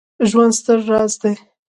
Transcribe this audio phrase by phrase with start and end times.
[0.29, 1.33] ژوند ستر راز دی